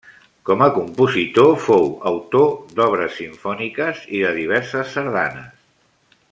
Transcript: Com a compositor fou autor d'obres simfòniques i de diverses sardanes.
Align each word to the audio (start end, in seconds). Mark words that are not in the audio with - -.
Com 0.49 0.61
a 0.67 0.69
compositor 0.77 1.51
fou 1.65 1.85
autor 2.13 2.49
d'obres 2.79 3.15
simfòniques 3.19 4.01
i 4.21 4.23
de 4.25 4.33
diverses 4.43 4.97
sardanes. 4.99 5.55